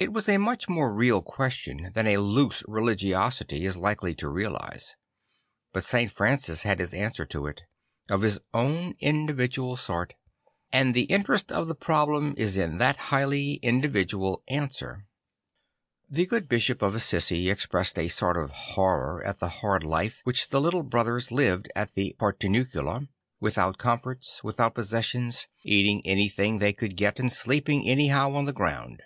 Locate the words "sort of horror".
18.06-19.24